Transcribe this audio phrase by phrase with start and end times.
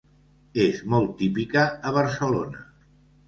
[0.63, 2.65] És molt típica a Barcelona.